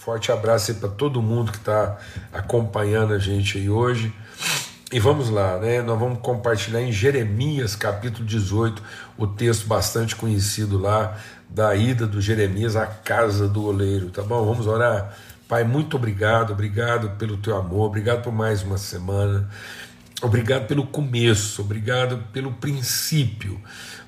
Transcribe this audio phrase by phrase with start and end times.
[0.00, 1.98] Forte abraço aí para todo mundo que está
[2.32, 4.10] acompanhando a gente aí hoje.
[4.90, 5.82] E vamos lá, né?
[5.82, 8.82] Nós vamos compartilhar em Jeremias, capítulo 18,
[9.18, 11.18] o texto bastante conhecido lá
[11.50, 14.42] da ida do Jeremias à casa do oleiro, tá bom?
[14.42, 15.14] Vamos orar.
[15.46, 19.50] Pai, muito obrigado, obrigado pelo teu amor, obrigado por mais uma semana.
[20.22, 23.58] Obrigado pelo começo, obrigado pelo princípio,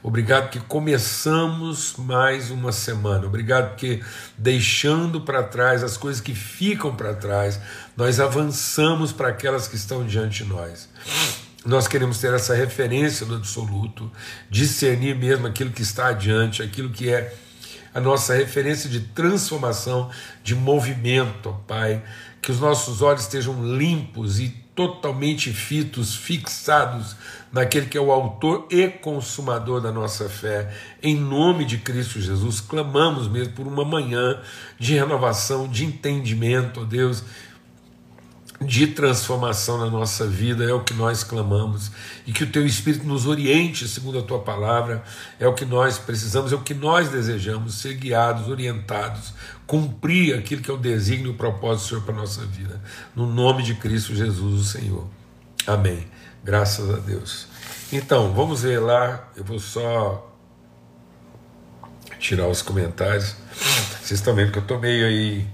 [0.03, 4.03] obrigado que começamos mais uma semana, obrigado porque
[4.37, 7.59] deixando para trás as coisas que ficam para trás,
[7.97, 10.87] nós avançamos para aquelas que estão diante de nós.
[11.65, 14.13] Nós queremos ter essa referência do absoluto,
[14.51, 17.35] discernir mesmo aquilo que está adiante, aquilo que é
[17.95, 20.11] a nossa referência de transformação,
[20.43, 22.03] de movimento, Pai.
[22.41, 27.15] Que os nossos olhos estejam limpos e totalmente fitos, fixados
[27.53, 30.75] naquele que é o autor e consumador da nossa fé.
[31.03, 34.41] Em nome de Cristo Jesus, clamamos mesmo por uma manhã
[34.79, 37.23] de renovação, de entendimento, ó Deus,
[38.61, 41.91] de transformação na nossa vida, é o que nós clamamos,
[42.27, 45.03] e que o Teu Espírito nos oriente segundo a Tua palavra,
[45.41, 49.35] é o que nós precisamos, é o que nós desejamos, ser guiados, orientados,
[49.67, 52.81] cumprir aquilo que é o desígnio e o propósito do Senhor para a nossa vida,
[53.17, 55.07] no nome de Cristo Jesus, o Senhor.
[55.67, 56.07] Amém.
[56.45, 57.47] Graças a Deus.
[57.93, 60.29] Então, vamos ver lá, eu vou só
[62.19, 63.37] tirar os comentários.
[64.01, 65.47] Vocês estão vendo que eu estou meio aí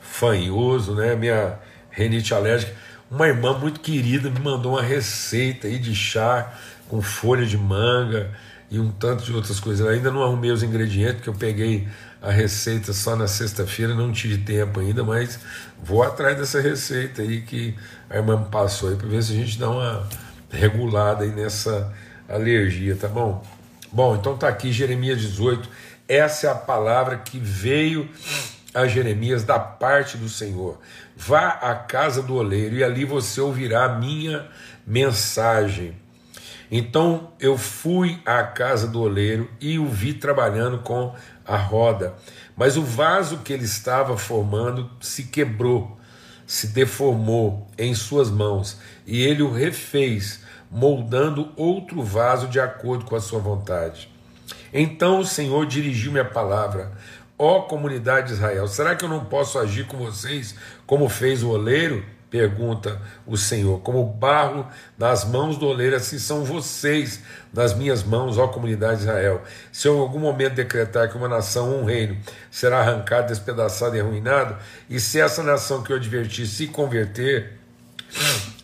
[0.00, 1.14] fanhoso, né?
[1.14, 1.58] Minha
[2.00, 2.72] renite alérgica.
[3.10, 6.52] Uma irmã muito querida me mandou uma receita aí de chá
[6.88, 8.30] com folha de manga
[8.70, 9.84] e um tanto de outras coisas.
[9.84, 11.88] Eu ainda não arrumei os ingredientes, porque eu peguei
[12.22, 15.38] a receita só na sexta-feira, não tive tempo ainda, mas
[15.82, 17.74] vou atrás dessa receita aí que
[18.08, 20.06] a irmã me passou aí para ver se a gente dá uma
[20.50, 21.92] regulada aí nessa
[22.28, 23.44] alergia, tá bom?
[23.92, 25.68] Bom, então tá aqui Jeremias 18.
[26.06, 28.08] Essa é a palavra que veio
[28.74, 30.78] a Jeremias da parte do Senhor.
[31.16, 34.48] Vá à casa do oleiro e ali você ouvirá a minha
[34.86, 35.96] mensagem.
[36.70, 41.14] Então eu fui à casa do oleiro e o vi trabalhando com
[41.44, 42.14] a roda,
[42.56, 45.98] mas o vaso que ele estava formando se quebrou,
[46.46, 53.16] se deformou em suas mãos, e ele o refez, moldando outro vaso de acordo com
[53.16, 54.08] a sua vontade.
[54.72, 56.92] Então o Senhor dirigiu-me a palavra:
[57.42, 60.54] Ó comunidade de Israel, será que eu não posso agir com vocês
[60.86, 62.04] como fez o oleiro?
[62.28, 63.80] Pergunta o Senhor.
[63.80, 64.68] Como barro
[64.98, 69.42] nas mãos do oleiro, assim são vocês nas minhas mãos, ó comunidade de Israel.
[69.72, 72.14] Se eu em algum momento decretar que uma nação, um reino,
[72.50, 74.58] será arrancado, despedaçado e arruinado,
[74.90, 77.54] e se essa nação que eu adverti se converter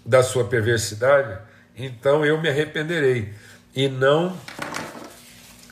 [0.05, 1.39] da sua perversidade,
[1.75, 3.33] então eu me arrependerei
[3.75, 4.37] e não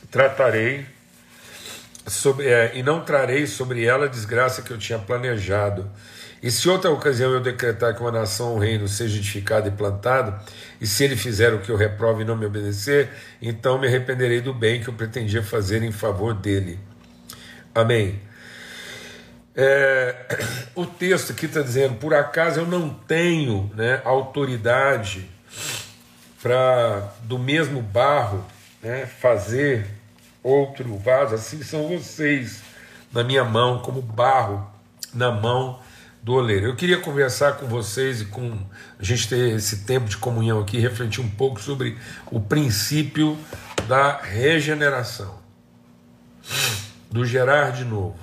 [0.09, 0.94] tratarei
[2.07, 5.89] sobre, é, e não trarei sobre ela a desgraça que eu tinha planejado.
[6.41, 9.71] E se outra ocasião eu decretar que uma nação ou um reino seja edificado e
[9.71, 10.39] plantado,
[10.79, 13.09] e se ele fizer o que eu reprovo e não me obedecer,
[13.41, 16.77] então me arrependerei do bem que eu pretendia fazer em favor dele.
[17.73, 18.21] Amém.
[19.55, 20.15] É,
[20.75, 25.27] o texto aqui está dizendo: por acaso eu não tenho né, autoridade
[26.43, 28.45] para, do mesmo barro,
[28.83, 29.87] né, fazer
[30.45, 32.61] outro vaso, assim são vocês
[33.11, 34.69] na minha mão, como barro
[35.13, 35.79] na mão
[36.21, 36.67] do oleiro.
[36.67, 38.57] Eu queria conversar com vocês e com
[38.99, 41.97] a gente ter esse tempo de comunhão aqui, refletir um pouco sobre
[42.27, 43.37] o princípio
[43.87, 45.39] da regeneração,
[47.11, 48.19] do gerar de novo.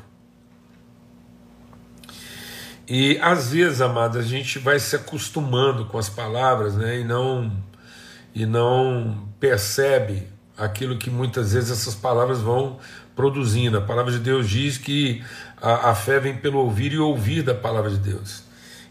[2.86, 7.52] E às vezes, amados, a gente vai se acostumando com as palavras, né, e não
[8.34, 12.78] e não percebe aquilo que muitas vezes essas palavras vão
[13.14, 13.78] produzindo.
[13.78, 15.22] A palavra de Deus diz que
[15.60, 18.42] a, a fé vem pelo ouvir e ouvir da palavra de Deus.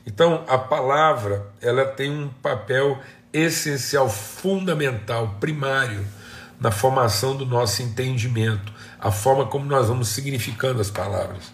[0.06, 3.00] Então, a palavra ela tem um papel
[3.32, 6.06] essencial, fundamental, primário
[6.60, 11.52] na formação do nosso entendimento, a forma como nós vamos significando as palavras.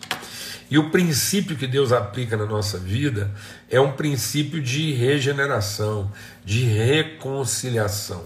[0.70, 3.31] E o princípio que Deus aplica na nossa vida
[3.70, 6.11] é um princípio de regeneração,
[6.43, 8.26] de reconciliação.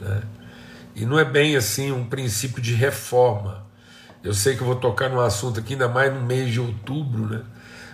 [0.00, 0.22] Né?
[0.96, 3.66] E não é bem assim um princípio de reforma.
[4.24, 7.28] Eu sei que eu vou tocar num assunto aqui, ainda mais no mês de outubro,
[7.28, 7.42] né?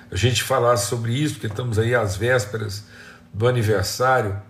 [0.08, 2.86] A gente falar sobre isso, porque estamos aí às vésperas
[3.34, 4.40] do aniversário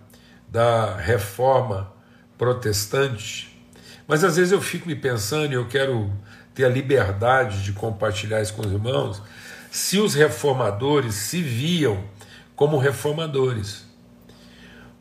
[0.47, 1.91] da reforma
[2.37, 3.59] protestante.
[4.07, 6.13] Mas às vezes eu fico me pensando, e eu quero
[6.53, 9.19] ter a liberdade de compartilhar isso com os irmãos,
[9.71, 12.03] se os reformadores se viam
[12.55, 13.83] como reformadores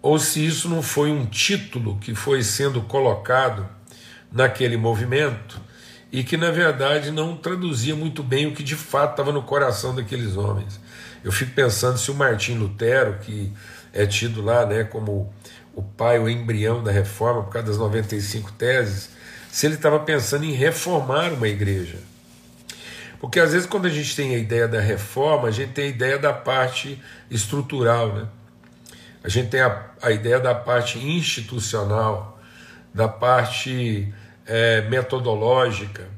[0.02, 3.68] ou se isso não foi um título que foi sendo colocado
[4.32, 5.60] naquele movimento
[6.10, 9.94] e que na verdade não traduzia muito bem o que de fato estava no coração
[9.94, 10.80] daqueles homens.
[11.22, 13.52] Eu fico pensando se o Martim Lutero, que
[13.92, 15.32] é tido lá né, como
[15.72, 19.10] o pai, o embrião da reforma, por causa das 95 teses,
[19.50, 21.98] se ele estava pensando em reformar uma igreja.
[23.20, 25.88] Porque às vezes, quando a gente tem a ideia da reforma, a gente tem a
[25.88, 27.00] ideia da parte
[27.30, 28.26] estrutural, né?
[29.24, 32.40] A gente tem a, a ideia da parte institucional,
[32.92, 34.12] da parte
[34.46, 36.08] é, metodológica,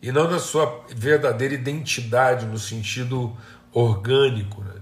[0.00, 3.34] e não da sua verdadeira identidade no sentido
[3.72, 4.62] orgânico.
[4.62, 4.80] Né?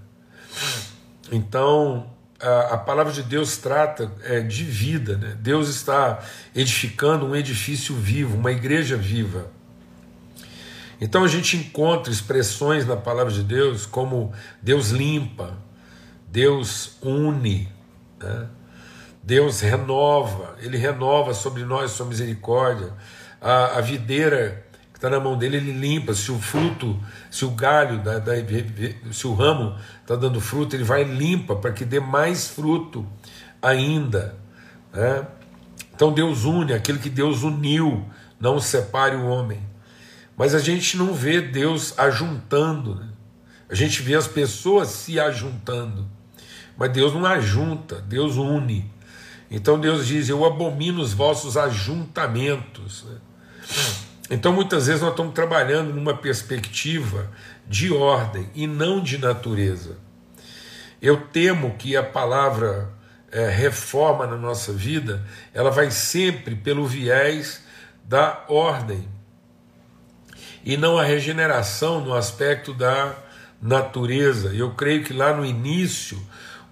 [1.31, 2.11] Então,
[2.41, 5.17] a, a, palavra de Deus trata é, de vida.
[5.17, 5.37] Né?
[5.41, 6.21] Deus está
[6.55, 9.47] edificando um edifício vivo, uma igreja viva.
[11.01, 15.57] Então a gente encontra expressões na palavra de Deus como Deus limpa,
[16.33, 17.69] Deus une,
[18.19, 18.49] né?
[19.23, 22.93] Deus renova, Ele renova sobre nós sua misericórdia.
[23.39, 26.15] A, a videira que está na mão dele, Ele limpa.
[26.15, 26.99] Se o fruto,
[27.31, 28.33] se o galho, da, da,
[29.13, 33.07] se o ramo está dando fruto, Ele vai limpa para que dê mais fruto
[33.61, 34.35] ainda.
[34.91, 35.27] Né?
[35.95, 38.09] Então Deus une, aquele que Deus uniu,
[38.41, 39.61] não separe o homem.
[40.35, 43.09] Mas a gente não vê Deus ajuntando, né?
[43.69, 46.09] a gente vê as pessoas se ajuntando,
[46.77, 48.91] mas Deus não ajunta, Deus une.
[49.51, 53.05] Então Deus diz: Eu abomino os vossos ajuntamentos.
[53.05, 53.19] Né?
[54.31, 57.31] Então muitas vezes nós estamos trabalhando numa perspectiva
[57.69, 59.99] de ordem e não de natureza.
[61.01, 62.89] Eu temo que a palavra
[63.31, 65.23] é, reforma na nossa vida
[65.53, 67.63] ela vai sempre pelo viés
[68.05, 69.09] da ordem
[70.65, 73.15] e não a regeneração no aspecto da
[73.61, 74.55] natureza.
[74.55, 76.21] Eu creio que lá no início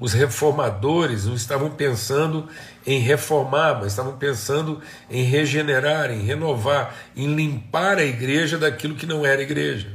[0.01, 2.49] os reformadores não estavam pensando
[2.87, 9.07] em reformar, mas estavam pensando em regenerar, em renovar, em limpar a igreja daquilo que
[9.07, 9.93] não era igreja.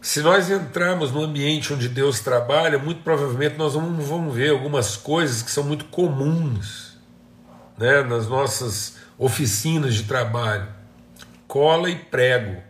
[0.00, 4.96] Se nós entrarmos no ambiente onde Deus trabalha, muito provavelmente nós vamos, vamos ver algumas
[4.96, 6.96] coisas que são muito comuns
[7.76, 10.76] né, nas nossas oficinas de trabalho
[11.46, 12.62] cola e prego.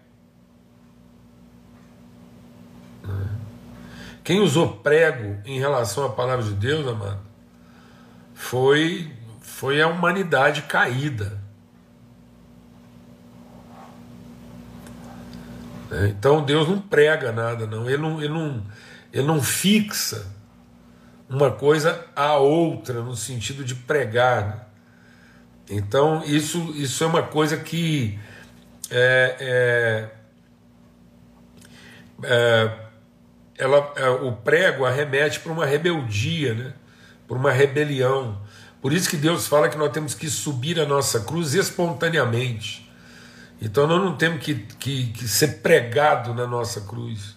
[4.26, 7.20] Quem usou prego em relação à palavra de Deus, amado,
[8.34, 9.08] foi,
[9.40, 11.40] foi a humanidade caída.
[16.08, 17.88] Então Deus não prega nada, não.
[17.88, 18.66] Ele não, ele não,
[19.12, 20.26] ele não fixa
[21.30, 24.44] uma coisa à outra no sentido de pregar.
[24.48, 24.60] Né?
[25.70, 28.18] Então isso, isso é uma coisa que
[28.90, 30.10] é, é,
[32.24, 32.85] é,
[33.58, 36.72] ela, é, o prego arremete para uma rebeldia, né?
[37.26, 38.40] para uma rebelião.
[38.80, 42.90] Por isso que Deus fala que nós temos que subir a nossa cruz espontaneamente.
[43.60, 47.36] Então nós não temos que, que, que ser pregado na nossa cruz.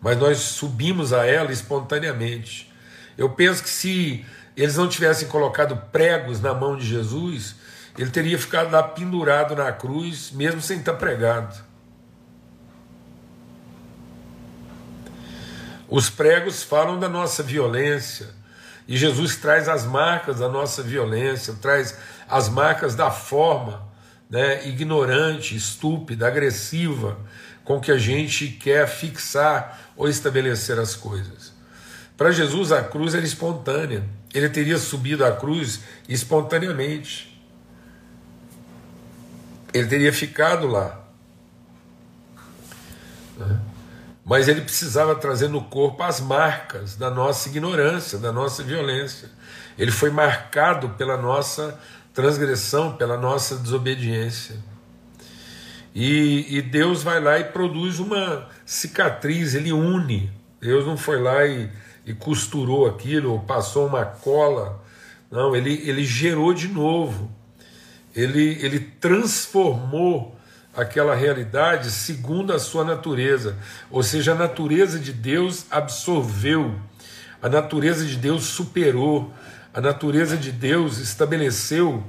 [0.00, 2.72] Mas nós subimos a ela espontaneamente.
[3.16, 4.24] Eu penso que se
[4.56, 7.54] eles não tivessem colocado pregos na mão de Jesus,
[7.96, 11.69] ele teria ficado lá pendurado na cruz, mesmo sem estar pregado.
[15.90, 18.28] Os pregos falam da nossa violência,
[18.86, 21.96] e Jesus traz as marcas da nossa violência, traz
[22.28, 23.82] as marcas da forma
[24.28, 27.18] né, ignorante, estúpida, agressiva
[27.64, 31.52] com que a gente quer fixar ou estabelecer as coisas.
[32.16, 37.30] Para Jesus, a cruz era espontânea, ele teria subido a cruz espontaneamente
[39.72, 41.00] ele teria ficado lá.
[44.24, 49.28] Mas ele precisava trazer no corpo as marcas da nossa ignorância, da nossa violência.
[49.78, 51.78] Ele foi marcado pela nossa
[52.12, 54.56] transgressão, pela nossa desobediência.
[55.94, 60.30] E, e, Deus vai lá e produz uma cicatriz, ele une.
[60.60, 61.70] Deus não foi lá e,
[62.06, 64.84] e costurou aquilo, ou passou uma cola.
[65.30, 67.40] Não, ele, ele gerou de novo
[68.14, 70.36] ele, ele transformou
[70.76, 73.56] aquela realidade segundo a sua natureza,
[73.90, 76.78] ou seja, a natureza de Deus absorveu,
[77.42, 79.32] a natureza de Deus superou,
[79.72, 82.04] a natureza de Deus estabeleceu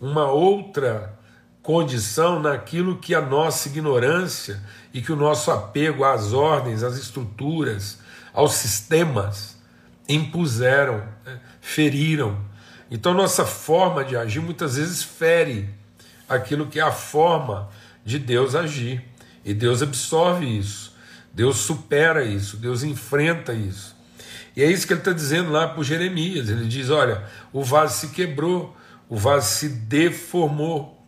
[0.00, 1.18] uma outra
[1.62, 4.60] condição naquilo que a nossa ignorância
[4.92, 7.98] e que o nosso apego às ordens, às estruturas,
[8.32, 9.56] aos sistemas
[10.08, 12.38] impuseram, né, feriram.
[12.90, 15.70] Então, nossa forma de agir muitas vezes fere
[16.28, 17.70] aquilo que é a forma
[18.04, 19.02] de Deus agir.
[19.44, 20.94] E Deus absorve isso,
[21.32, 23.94] Deus supera isso, Deus enfrenta isso.
[24.56, 26.48] E é isso que ele está dizendo lá para Jeremias.
[26.48, 28.74] Ele diz: Olha, o vaso se quebrou,
[29.08, 31.04] o vaso se deformou.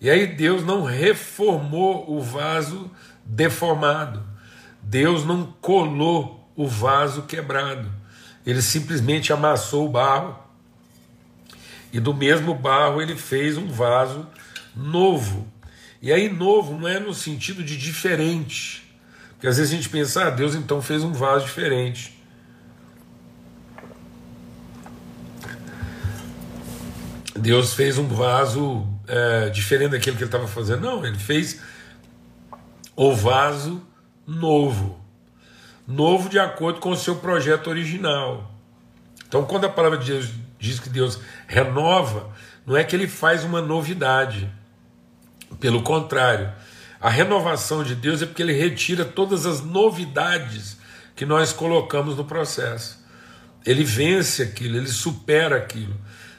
[0.00, 2.90] E aí Deus não reformou o vaso
[3.24, 4.22] deformado.
[4.82, 7.90] Deus não colou o vaso quebrado.
[8.46, 10.38] Ele simplesmente amassou o barro
[11.92, 14.26] e do mesmo barro ele fez um vaso
[14.74, 15.46] novo.
[16.04, 18.86] E aí, novo não é no sentido de diferente.
[19.30, 22.14] Porque às vezes a gente pensa, ah, Deus então fez um vaso diferente.
[27.34, 30.82] Deus fez um vaso é, diferente daquele que ele estava fazendo.
[30.82, 31.62] Não, ele fez
[32.94, 33.82] o vaso
[34.26, 35.00] novo.
[35.88, 38.52] Novo de acordo com o seu projeto original.
[39.26, 41.18] Então, quando a palavra de Deus diz que Deus
[41.48, 42.30] renova,
[42.66, 44.52] não é que ele faz uma novidade.
[45.64, 46.52] Pelo contrário,
[47.00, 50.76] a renovação de Deus é porque ele retira todas as novidades
[51.16, 53.02] que nós colocamos no processo.
[53.64, 55.96] Ele vence aquilo, ele supera aquilo.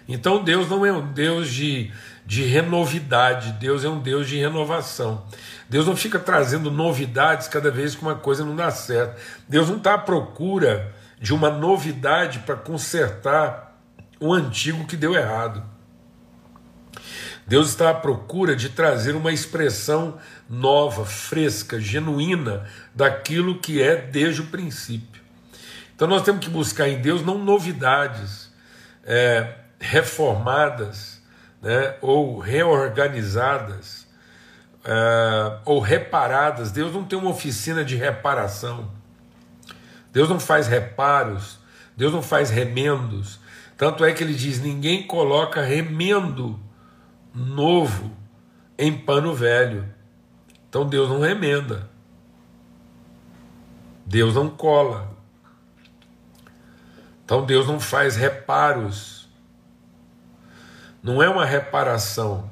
[0.08, 1.92] Então Deus não é um Deus de,
[2.24, 5.26] de renovidade, Deus é um Deus de renovação.
[5.68, 9.20] Deus não fica trazendo novidades cada vez que uma coisa não dá certo.
[9.50, 13.76] Deus não está à procura de uma novidade para consertar
[14.20, 15.74] o antigo que deu errado.
[17.48, 20.18] Deus está à procura de trazer uma expressão
[20.50, 25.22] nova, fresca, genuína daquilo que é desde o princípio.
[25.96, 28.52] Então nós temos que buscar em Deus não novidades
[29.04, 31.22] é, reformadas
[31.62, 34.08] né, ou reorganizadas
[34.84, 36.72] é, ou reparadas.
[36.72, 38.92] Deus não tem uma oficina de reparação.
[40.12, 41.60] Deus não faz reparos,
[41.96, 43.40] Deus não faz remendos.
[43.78, 46.60] Tanto é que ele diz: ninguém coloca remendo
[47.36, 48.12] novo
[48.78, 49.86] em pano velho.
[50.70, 51.90] Então Deus não remenda.
[54.06, 55.14] Deus não cola.
[57.26, 59.28] Então Deus não faz reparos.
[61.06, 62.50] Não é uma reparação,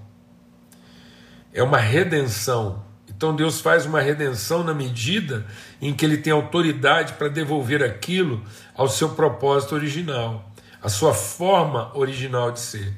[1.51, 2.83] é uma redenção.
[3.09, 5.43] Então Deus faz uma redenção na medida
[5.81, 8.43] em que ele tem autoridade para devolver aquilo
[8.75, 10.51] ao seu propósito original,
[10.83, 12.93] à sua forma original de ser.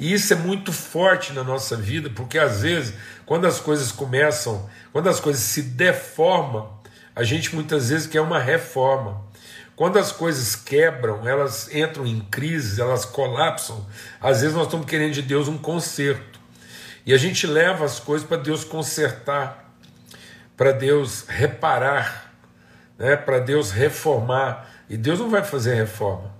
[0.00, 2.94] E isso é muito forte na nossa vida, porque às vezes,
[3.26, 6.72] quando as coisas começam, quando as coisas se deformam,
[7.14, 9.22] a gente muitas vezes quer uma reforma.
[9.76, 13.86] Quando as coisas quebram, elas entram em crise, elas colapsam,
[14.18, 16.40] às vezes nós estamos querendo de Deus um conserto.
[17.04, 19.70] E a gente leva as coisas para Deus consertar,
[20.56, 22.32] para Deus reparar,
[22.98, 24.66] né, para Deus reformar.
[24.88, 26.39] E Deus não vai fazer reforma.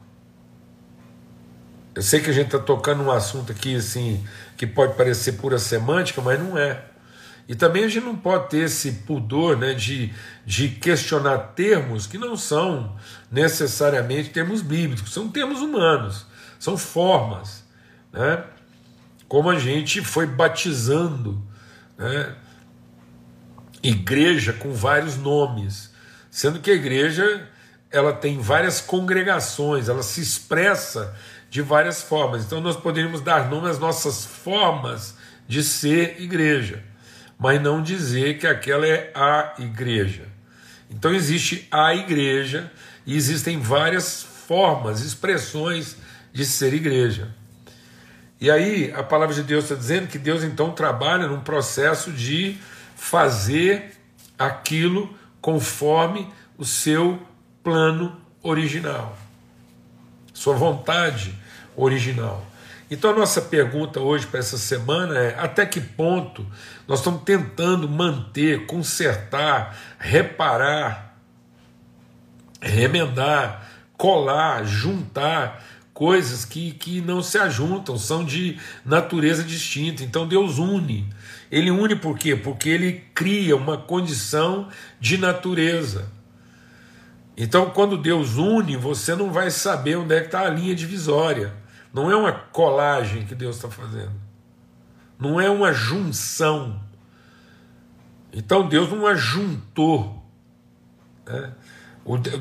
[1.94, 4.24] Eu sei que a gente está tocando um assunto aqui assim
[4.56, 6.84] que pode parecer pura semântica, mas não é.
[7.48, 10.14] E também a gente não pode ter esse pudor né, de,
[10.46, 12.96] de questionar termos que não são
[13.28, 16.26] necessariamente termos bíblicos, são termos humanos,
[16.60, 17.64] são formas.
[18.12, 18.44] Né?
[19.26, 21.42] Como a gente foi batizando
[21.98, 22.36] né,
[23.82, 25.90] igreja com vários nomes,
[26.30, 27.48] sendo que a igreja
[27.90, 31.16] ela tem várias congregações, ela se expressa
[31.50, 32.44] de várias formas.
[32.44, 35.16] Então nós poderíamos dar nome às nossas formas
[35.46, 36.82] de ser igreja,
[37.36, 40.28] mas não dizer que aquela é a igreja.
[40.88, 42.70] Então existe a igreja
[43.04, 45.96] e existem várias formas, expressões
[46.32, 47.34] de ser igreja.
[48.40, 52.56] E aí a palavra de Deus está dizendo que Deus então trabalha num processo de
[52.96, 53.92] fazer
[54.38, 57.20] aquilo conforme o seu
[57.62, 59.16] plano original,
[60.40, 61.34] sua vontade
[61.76, 62.42] original.
[62.90, 66.46] Então a nossa pergunta hoje para essa semana é: até que ponto
[66.88, 71.14] nós estamos tentando manter, consertar, reparar,
[72.58, 73.68] remendar,
[73.98, 80.02] colar, juntar coisas que, que não se ajuntam, são de natureza distinta.
[80.02, 81.06] Então Deus une.
[81.52, 82.34] Ele une por quê?
[82.34, 86.10] Porque ele cria uma condição de natureza.
[87.42, 91.54] Então, quando Deus une, você não vai saber onde é que está a linha divisória.
[91.90, 94.12] Não é uma colagem que Deus está fazendo.
[95.18, 96.78] Não é uma junção.
[98.30, 100.22] Então Deus não ajuntou.
[101.24, 101.50] Né?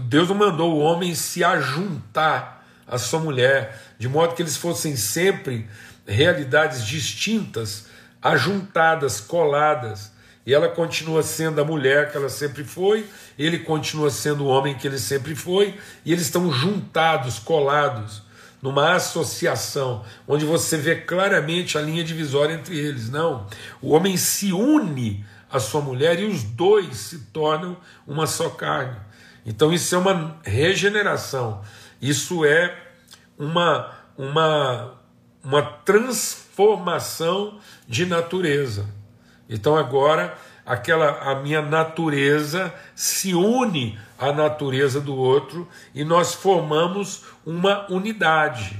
[0.09, 4.97] Deus não mandou o homem se ajuntar à sua mulher, de modo que eles fossem
[4.97, 5.65] sempre
[6.05, 7.87] realidades distintas,
[8.21, 10.11] ajuntadas, coladas.
[10.45, 13.05] E ela continua sendo a mulher que ela sempre foi,
[13.37, 18.23] ele continua sendo o homem que ele sempre foi, e eles estão juntados, colados
[18.61, 23.09] numa associação, onde você vê claramente a linha divisória entre eles.
[23.09, 23.47] Não.
[23.81, 28.97] O homem se une à sua mulher e os dois se tornam uma só carne.
[29.45, 31.61] Então isso é uma regeneração.
[32.01, 32.75] Isso é
[33.37, 34.99] uma uma
[35.41, 38.85] uma transformação de natureza.
[39.49, 47.23] Então agora aquela a minha natureza se une à natureza do outro e nós formamos
[47.43, 48.79] uma unidade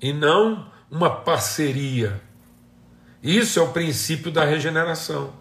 [0.00, 2.20] e não uma parceria.
[3.22, 5.32] Isso é o princípio da regeneração.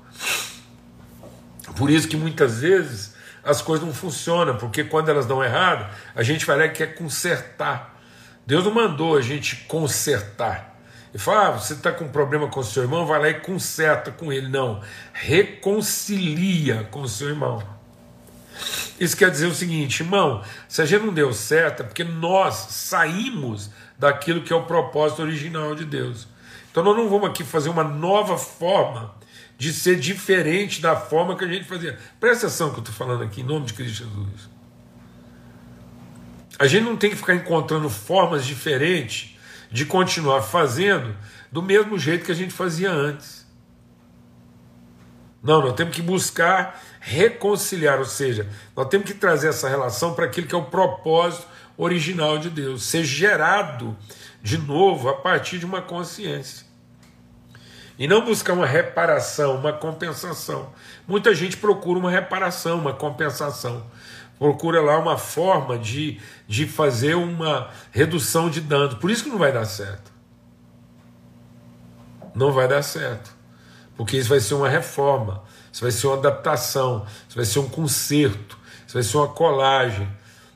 [1.75, 6.21] Por isso que muitas vezes as coisas não funcionam, porque quando elas dão errado, a
[6.21, 7.99] gente vai lá e quer consertar.
[8.45, 10.70] Deus não mandou a gente consertar.
[11.13, 14.31] E fala, ah, você está com problema com seu irmão, vai lá e conserta com
[14.31, 14.47] ele.
[14.47, 17.61] Não, reconcilia com o seu irmão.
[18.99, 22.55] Isso quer dizer o seguinte, irmão, se a gente não deu certo é porque nós
[22.69, 26.27] saímos daquilo que é o propósito original de Deus.
[26.71, 29.13] Então nós não vamos aqui fazer uma nova forma
[29.57, 31.99] de ser diferente da forma que a gente fazia.
[32.19, 34.49] Presta atenção que eu estou falando aqui, em nome de Cristo Jesus.
[36.57, 39.37] A gente não tem que ficar encontrando formas diferentes
[39.71, 41.15] de continuar fazendo
[41.51, 43.41] do mesmo jeito que a gente fazia antes.
[45.41, 50.25] Não, nós temos que buscar reconciliar, ou seja, nós temos que trazer essa relação para
[50.25, 53.97] aquilo que é o propósito original de Deus, ser gerado
[54.41, 56.65] de novo a partir de uma consciência.
[57.97, 60.73] E não buscar uma reparação, uma compensação.
[61.07, 63.85] Muita gente procura uma reparação, uma compensação.
[64.41, 68.95] Procura lá uma forma de, de fazer uma redução de dano.
[68.95, 70.11] Por isso que não vai dar certo.
[72.33, 73.31] Não vai dar certo.
[73.95, 77.69] Porque isso vai ser uma reforma, isso vai ser uma adaptação, isso vai ser um
[77.69, 78.57] conserto,
[78.87, 80.09] isso vai ser uma colagem.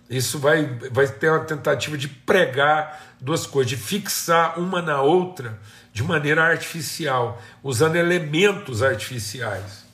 [0.10, 5.60] Isso vai, vai ter uma tentativa de pregar duas coisas, de fixar uma na outra
[5.94, 9.86] de maneira artificial, usando elementos artificiais.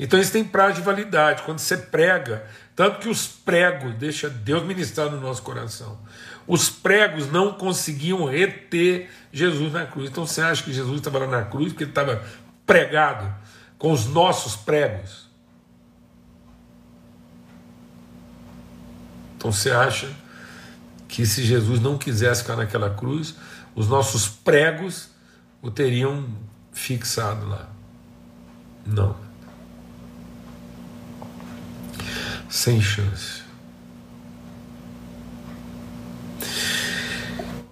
[0.00, 1.42] Então isso tem prazo de validade.
[1.42, 2.42] Quando você prega,
[2.80, 5.98] tanto que os pregos, deixa Deus ministrar no nosso coração,
[6.46, 10.08] os pregos não conseguiam reter Jesus na cruz.
[10.08, 12.24] Então você acha que Jesus estava lá na cruz porque ele estava
[12.64, 13.34] pregado
[13.76, 15.28] com os nossos pregos?
[19.36, 20.10] Então você acha
[21.06, 23.34] que se Jesus não quisesse ficar naquela cruz,
[23.74, 25.10] os nossos pregos
[25.60, 26.26] o teriam
[26.72, 27.68] fixado lá.
[28.86, 29.29] Não.
[32.50, 33.42] Sem chance.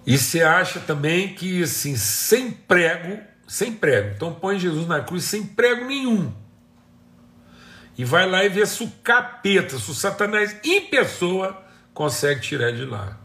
[0.07, 5.25] E você acha também que assim, sem prego, sem prego, então põe Jesus na cruz
[5.25, 6.33] sem prego nenhum.
[7.97, 11.61] E vai lá e vê se o capeta, se o Satanás em pessoa
[11.93, 13.19] consegue tirar de lá.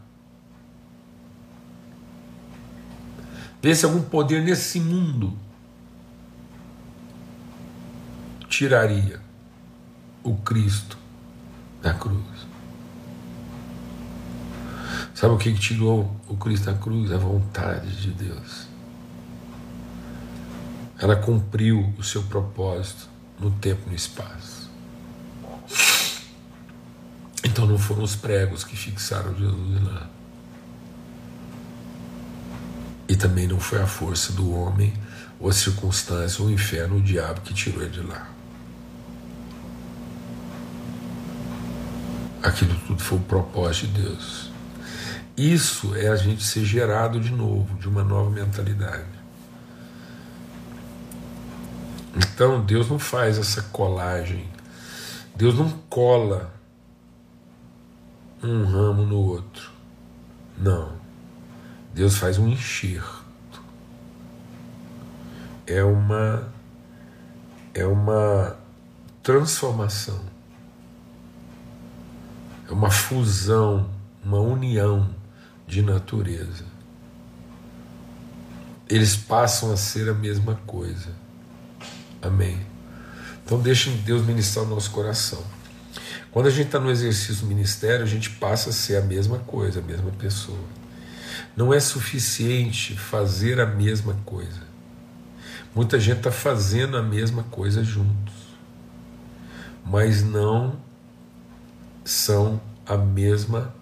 [3.61, 5.35] Vê se algum poder nesse mundo
[8.49, 9.19] tiraria
[10.21, 11.04] o Cristo
[11.85, 12.47] da cruz.
[15.13, 17.11] Sabe o que tirou o Cristo da cruz?
[17.11, 18.67] A vontade de Deus.
[20.97, 23.07] Ela cumpriu o seu propósito
[23.39, 24.67] no tempo e no espaço.
[27.43, 30.09] Então não foram os pregos que fixaram Jesus lá.
[33.07, 34.91] E também não foi a força do homem,
[35.39, 38.34] ou a circunstância, ou o inferno, o diabo que tirou ele de lá.
[42.45, 44.51] Aquilo tudo foi o propósito de Deus.
[45.35, 49.03] Isso é a gente ser gerado de novo, de uma nova mentalidade.
[52.15, 54.47] Então Deus não faz essa colagem.
[55.35, 56.53] Deus não cola
[58.43, 59.71] um ramo no outro.
[60.55, 60.93] Não.
[61.95, 63.59] Deus faz um enxerto.
[65.65, 66.47] É uma
[67.73, 68.55] é uma
[69.23, 70.34] transformação.
[72.67, 73.89] É uma fusão,
[74.23, 75.09] uma união
[75.67, 76.65] de natureza.
[78.89, 81.09] Eles passam a ser a mesma coisa.
[82.21, 82.59] Amém.
[83.43, 85.43] Então deixem Deus ministrar o nosso coração.
[86.31, 89.39] Quando a gente está no exercício do ministério, a gente passa a ser a mesma
[89.39, 90.59] coisa, a mesma pessoa.
[91.55, 94.61] Não é suficiente fazer a mesma coisa.
[95.73, 98.33] Muita gente está fazendo a mesma coisa juntos,
[99.85, 100.77] mas não
[102.05, 103.73] são a mesma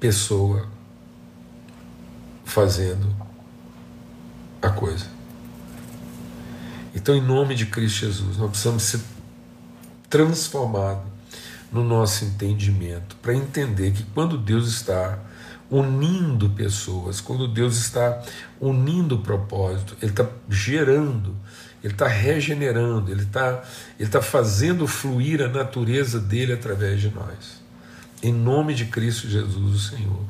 [0.00, 0.68] pessoa
[2.44, 3.14] fazendo
[4.62, 5.06] a coisa.
[6.94, 9.00] Então, em nome de Cristo Jesus, nós precisamos ser
[10.08, 11.04] transformados
[11.70, 15.18] no nosso entendimento para entender que quando Deus está
[15.70, 18.22] unindo pessoas, quando Deus está
[18.58, 21.36] unindo propósito, Ele está gerando,
[21.82, 23.62] Ele está regenerando, Ele está
[23.98, 27.62] ele tá fazendo fluir a natureza dele através de nós.
[28.22, 30.24] Em nome de Cristo Jesus, o Senhor.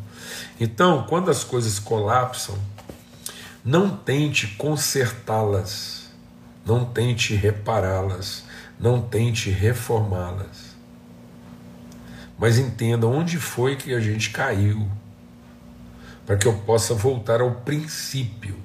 [0.61, 2.59] Então, quando as coisas colapsam,
[3.65, 6.11] não tente consertá-las,
[6.65, 8.45] não tente repará-las,
[8.79, 10.77] não tente reformá-las.
[12.39, 14.89] Mas entenda onde foi que a gente caiu,
[16.25, 18.57] para que eu possa voltar ao princípio,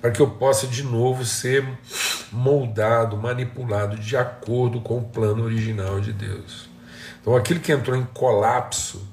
[0.00, 1.66] para que eu possa de novo ser
[2.32, 6.68] moldado, manipulado de acordo com o plano original de Deus.
[7.20, 9.06] Então, aquilo que entrou em colapso,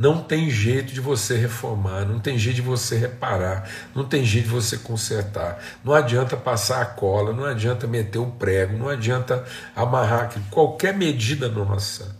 [0.00, 4.46] não tem jeito de você reformar, não tem jeito de você reparar, não tem jeito
[4.46, 5.62] de você consertar.
[5.84, 9.44] Não adianta passar a cola, não adianta meter o prego, não adianta
[9.76, 10.46] amarrar aquilo.
[10.50, 12.16] Qualquer medida nossa,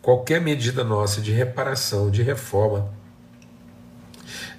[0.00, 2.88] qualquer medida nossa de reparação, de reforma,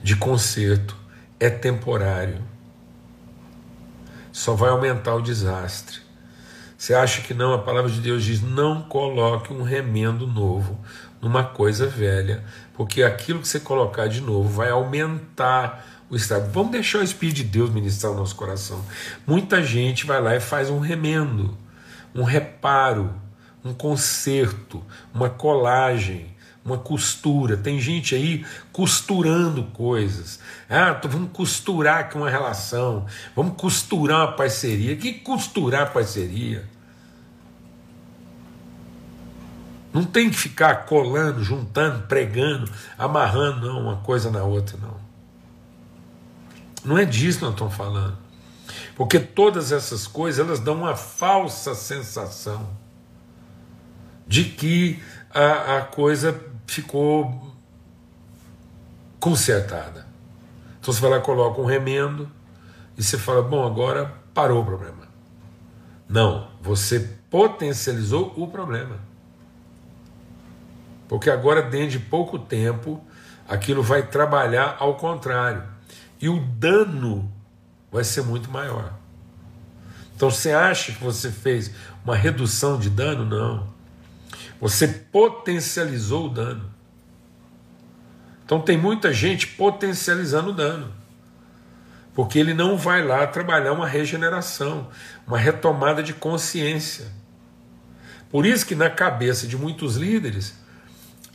[0.03, 0.93] de conserto,
[1.39, 2.43] é temporário.
[4.37, 5.97] Só vai aumentar o desastre.
[6.77, 7.53] Você acha que não?
[7.53, 10.79] A palavra de Deus diz: não coloque um remendo novo
[11.19, 12.43] numa coisa velha,
[12.75, 16.51] porque aquilo que você colocar de novo vai aumentar o estado.
[16.51, 18.85] Vamos deixar o Espírito de Deus ministrar o nosso coração.
[19.25, 21.57] Muita gente vai lá e faz um remendo,
[22.13, 23.11] um reparo,
[23.65, 24.83] um conserto,
[25.15, 26.27] uma colagem,
[26.67, 27.55] uma costura.
[27.55, 30.39] Tem gente aí costurando coisas.
[30.69, 34.95] Ah, vamos costurar aqui uma relação, vamos costurar uma parceria.
[34.97, 36.67] Que costurar parceria?
[39.93, 44.97] Não tem que ficar colando, juntando, pregando, amarrando não, uma coisa na outra, não.
[46.83, 48.17] Não é disso que nós estamos falando.
[48.95, 52.69] Porque todas essas coisas elas dão uma falsa sensação
[54.27, 55.01] de que
[55.33, 57.55] a, a coisa ficou
[59.19, 60.05] consertada.
[60.79, 62.29] Então você vai lá, coloca um remendo
[62.97, 65.07] e você fala: bom, agora parou o problema.
[66.07, 66.99] Não, você
[67.29, 68.97] potencializou o problema.
[71.07, 73.01] Porque agora, dentro de pouco tempo,
[73.47, 75.63] aquilo vai trabalhar ao contrário.
[76.19, 77.31] E o dano
[77.91, 78.93] vai ser muito maior.
[80.15, 81.71] Então você acha que você fez
[82.03, 83.23] uma redução de dano?
[83.23, 83.76] Não.
[84.59, 86.71] Você potencializou o dano.
[88.45, 90.93] Então tem muita gente potencializando o dano.
[92.15, 94.89] Porque ele não vai lá trabalhar uma regeneração,
[95.27, 97.05] uma retomada de consciência.
[98.29, 100.55] Por isso que na cabeça de muitos líderes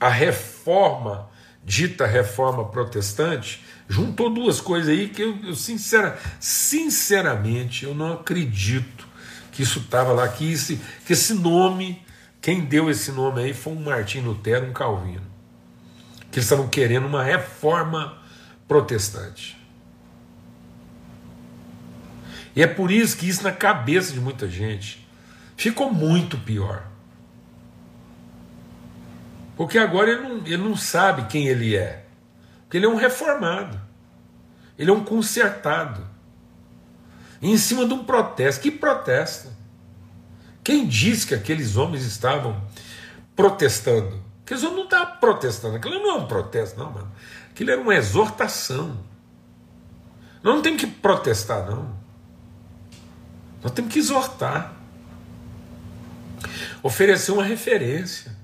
[0.01, 1.29] a reforma,
[1.65, 9.07] dita reforma protestante, juntou duas coisas aí que eu, eu sincera, sinceramente eu não acredito
[9.53, 12.03] que isso estava lá, que esse, que esse nome,
[12.43, 15.23] quem deu esse nome aí foi um Martim Lutero, um Calvino.
[16.29, 18.19] Que eles estavam querendo uma reforma
[18.67, 19.57] protestante.
[22.57, 25.07] E é por isso que isso na cabeça de muita gente
[25.57, 26.85] ficou muito pior.
[29.57, 32.05] Porque agora ele não, ele não sabe quem ele é.
[32.63, 33.81] Porque ele é um reformado.
[34.77, 36.05] Ele é um consertado.
[37.41, 38.63] em cima de um protesto.
[38.63, 39.62] Que protesto?
[40.65, 42.63] Quem disse que aqueles homens estavam
[43.35, 44.23] protestando?
[44.45, 45.77] Aqueles homens não estavam protestando.
[45.77, 47.13] Aquilo não é um protesto, não, mano.
[47.51, 48.99] Aquilo era uma exortação.
[50.43, 51.95] Nós não temos que protestar, não.
[53.63, 54.73] Nós temos que exortar.
[56.83, 58.37] Oferecer uma referência.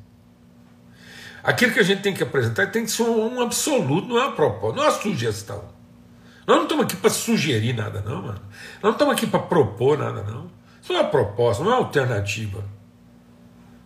[1.43, 4.37] Aquilo que a gente tem que apresentar tem que ser um, absoluto, não é uma
[4.37, 5.65] proposta, não é uma sugestão.
[6.47, 8.41] Nós não estamos aqui para sugerir nada, não, mano.
[8.75, 10.58] Nós não estamos aqui para propor nada, não.
[10.89, 12.65] Isso não é uma proposta, não é uma alternativa.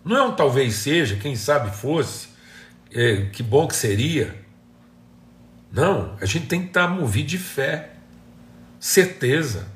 [0.05, 2.29] Não é um talvez seja, quem sabe fosse,
[2.93, 4.33] é, que bom que seria.
[5.69, 7.89] Não, a gente tem que estar movido de fé,
[8.79, 9.67] certeza.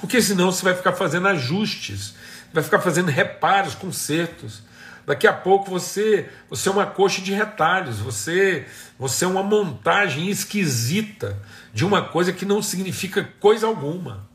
[0.00, 2.16] Porque senão você vai ficar fazendo ajustes,
[2.52, 4.64] vai ficar fazendo reparos, consertos.
[5.06, 8.66] Daqui a pouco você, você é uma coxa de retalhos, você,
[8.98, 11.40] você é uma montagem esquisita
[11.72, 14.27] de uma coisa que não significa coisa alguma.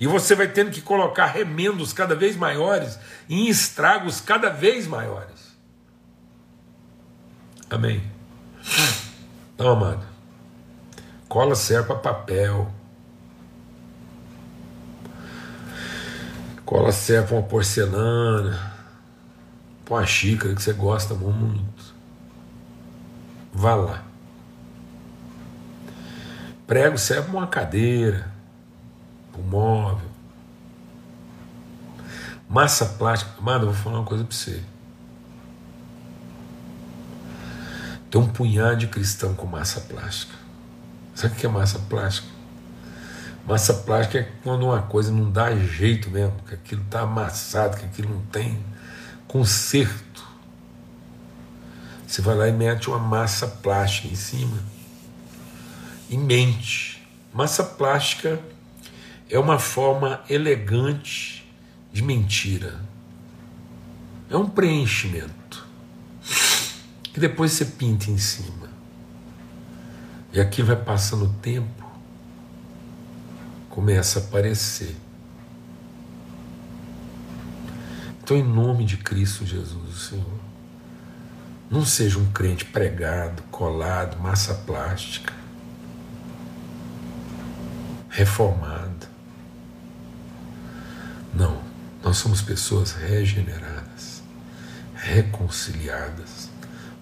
[0.00, 5.54] E você vai tendo que colocar remendos cada vez maiores em estragos cada vez maiores.
[7.68, 8.02] Amém.
[9.54, 10.06] Então, amado,
[11.28, 12.72] cola serve para papel
[16.70, 18.72] Cola serve para uma porcelana,
[19.88, 21.92] uma xícara que você gosta muito.
[23.52, 24.04] Vá lá.
[26.68, 28.30] Prego serve para uma cadeira,
[29.40, 30.08] móvel.
[32.48, 33.32] Massa plástica.
[33.38, 34.62] Amado, eu vou falar uma coisa para você.
[38.10, 40.34] Tem um punhado de cristão com massa plástica.
[41.14, 42.26] Sabe o que é massa plástica?
[43.46, 47.84] Massa plástica é quando uma coisa não dá jeito mesmo, que aquilo está amassado, que
[47.84, 48.58] aquilo não tem
[49.28, 50.24] conserto.
[52.06, 54.58] Você vai lá e mete uma massa plástica em cima
[56.08, 57.06] e mente.
[57.32, 58.40] Massa plástica
[59.30, 61.48] é uma forma elegante
[61.92, 62.80] de mentira.
[64.28, 65.66] É um preenchimento
[67.12, 68.68] que depois você pinta em cima.
[70.32, 71.84] E aqui vai passando o tempo,
[73.68, 74.96] começa a aparecer.
[78.22, 80.40] Então, em nome de Cristo Jesus, Senhor,
[81.68, 85.32] não seja um crente pregado, colado, massa plástica,
[88.08, 88.79] reformado.
[91.34, 91.62] Não,
[92.02, 94.22] nós somos pessoas regeneradas,
[94.94, 96.50] reconciliadas,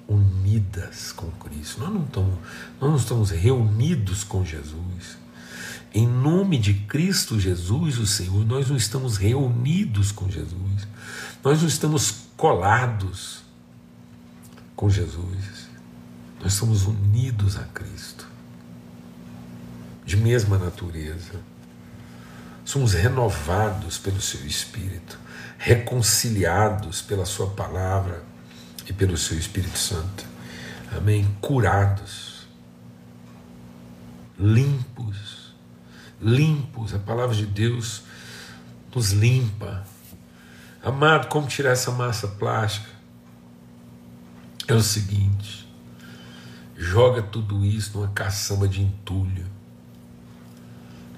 [0.06, 1.80] unidas com Cristo.
[1.80, 2.38] Nós não estamos,
[2.80, 5.18] nós não estamos reunidos com Jesus.
[5.94, 10.86] Em nome de Cristo Jesus, o Senhor, nós não estamos reunidos com Jesus.
[11.42, 13.42] Nós não estamos colados
[14.76, 15.68] com Jesus.
[16.42, 18.26] Nós somos unidos a Cristo,
[20.04, 21.40] de mesma natureza.
[22.68, 25.18] Somos renovados pelo Seu Espírito,
[25.56, 28.22] reconciliados pela Sua palavra
[28.86, 30.26] e pelo Seu Espírito Santo.
[30.94, 31.26] Amém?
[31.40, 32.46] Curados,
[34.38, 35.54] limpos,
[36.20, 36.94] limpos.
[36.94, 38.02] A palavra de Deus
[38.94, 39.86] nos limpa.
[40.84, 42.90] Amado, como tirar essa massa plástica?
[44.66, 45.66] é o seguinte:
[46.76, 49.57] joga tudo isso numa caçamba de entulho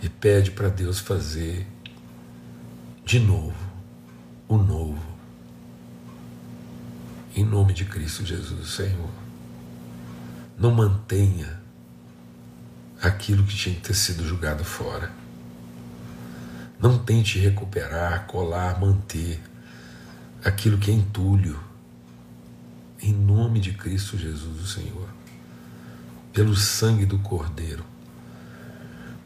[0.03, 1.67] e pede para Deus fazer
[3.05, 3.55] de novo
[4.49, 5.11] o novo.
[7.35, 9.11] Em nome de Cristo Jesus, Senhor.
[10.59, 11.61] Não mantenha
[13.01, 15.11] aquilo que tinha que ter sido jogado fora.
[16.79, 19.41] Não tente recuperar, colar, manter
[20.45, 21.59] aquilo que é entulho
[23.03, 25.09] em nome de Cristo Jesus, o Senhor,
[26.33, 27.85] pelo sangue do Cordeiro.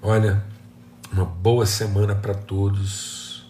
[0.00, 0.44] Olha,
[1.12, 3.46] uma boa semana para todos,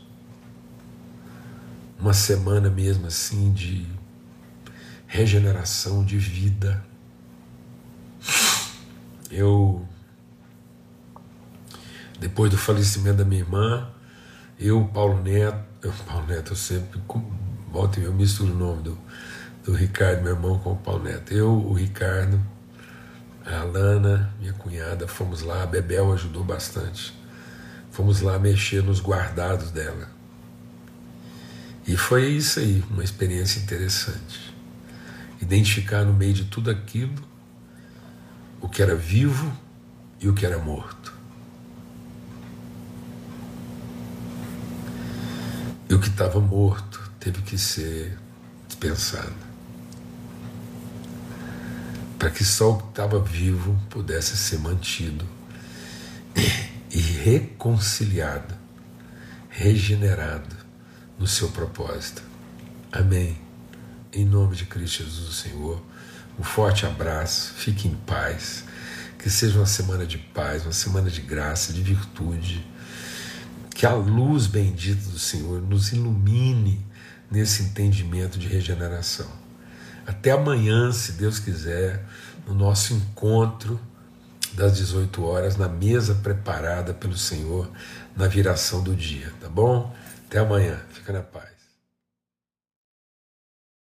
[1.98, 3.86] uma semana mesmo assim de
[5.06, 6.84] regeneração, de vida.
[9.30, 9.86] Eu,
[12.20, 13.90] depois do falecimento da minha irmã,
[14.58, 17.00] eu, Paulo Neto, eu, Paulo Neto, eu sempre
[17.72, 18.98] volto e eu misturo o nome do
[19.64, 21.32] do Ricardo, meu irmão, com o Paulo Neto.
[21.32, 22.40] Eu, o Ricardo,
[23.44, 27.18] a Alana, minha cunhada, fomos lá, a Bebel ajudou bastante.
[27.94, 30.10] Fomos lá mexer nos guardados dela.
[31.86, 34.52] E foi isso aí, uma experiência interessante.
[35.40, 37.14] Identificar no meio de tudo aquilo
[38.60, 39.56] o que era vivo
[40.20, 41.14] e o que era morto.
[45.88, 48.18] E o que estava morto teve que ser
[48.66, 49.54] dispensado
[52.18, 55.24] para que só o que estava vivo pudesse ser mantido
[56.94, 58.54] e reconciliado,
[59.48, 60.54] regenerado
[61.18, 62.22] no seu propósito.
[62.92, 63.36] Amém.
[64.12, 65.82] Em nome de Cristo Jesus, Senhor,
[66.38, 68.64] um forte abraço, fique em paz,
[69.18, 72.64] que seja uma semana de paz, uma semana de graça, de virtude,
[73.74, 76.86] que a luz bendita do Senhor nos ilumine
[77.30, 79.44] nesse entendimento de regeneração
[80.06, 82.04] até amanhã, se Deus quiser,
[82.46, 83.80] no nosso encontro
[84.54, 87.68] das 18 horas, na mesa preparada pelo Senhor
[88.16, 89.94] na viração do dia, tá bom?
[90.26, 91.53] Até amanhã, fica na paz.